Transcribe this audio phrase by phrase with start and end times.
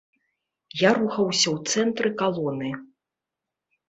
[0.87, 2.71] Я рухаўся ў цэнтры калоны.